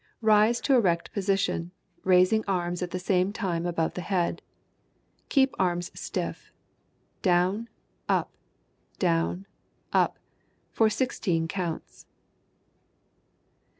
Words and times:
Rise 0.23 0.59
to 0.61 0.73
erect 0.73 1.13
position, 1.13 1.69
raising 2.03 2.43
arms 2.47 2.81
at 2.81 2.89
the 2.89 2.97
same 2.97 3.31
time 3.31 3.67
above 3.67 3.93
the 3.93 4.01
head. 4.01 4.41
Keep 5.29 5.53
arms 5.59 5.91
stiff. 5.93 6.51
Down, 7.21 7.69
up, 8.09 8.31
down, 8.97 9.45
up, 9.93 10.17
for 10.71 10.89
sixteen 10.89 11.47
counts. 11.47 12.07